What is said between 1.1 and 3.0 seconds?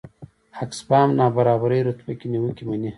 نابرابرۍ رتبه کې نیوکې مني.